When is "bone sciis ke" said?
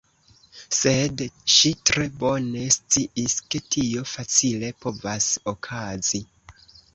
2.23-3.61